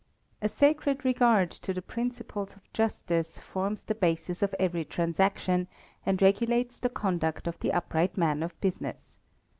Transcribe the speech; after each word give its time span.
A 0.41 0.49
sacred 0.49 1.05
regard 1.05 1.51
to 1.51 1.75
the 1.75 1.81
principles 1.83 2.55
of 2.55 2.73
justice 2.73 3.37
forms 3.37 3.83
the 3.83 3.93
basis 3.93 4.41
of 4.41 4.55
every 4.57 4.83
transaction, 4.83 5.67
and 6.07 6.19
regulates 6.23 6.79
the 6.79 6.89
conduct 6.89 7.45
of 7.45 7.59
the 7.59 7.71
upright 7.71 8.17
man 8.17 8.41
of 8.41 8.59
business. 8.61 9.19